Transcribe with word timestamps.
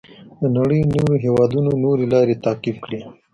د 0.39 0.41
نړۍ 0.57 0.81
نورو 0.93 1.13
هېوادونو 1.23 1.71
نورې 1.83 2.05
لارې 2.13 2.41
تعقیب 2.45 2.77
کړې. 2.85 2.99